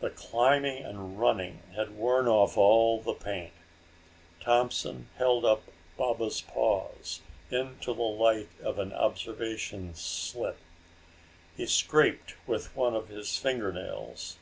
[0.00, 3.52] The climbing and running had worn off all the paint.
[4.40, 5.62] Thompson held up
[5.96, 7.20] Baba's paws
[7.52, 10.56] into the light of an observation slit.
[11.56, 14.38] He scraped with one of his finger nails.